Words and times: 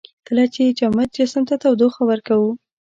کله 0.27 0.45
چې 0.53 0.75
جامد 0.79 1.09
جسم 1.17 1.43
ته 1.49 1.55
تودوخه 1.63 2.01
ورکوو. 2.07 2.51